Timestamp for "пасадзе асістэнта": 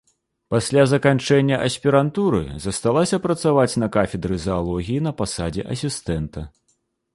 5.23-6.39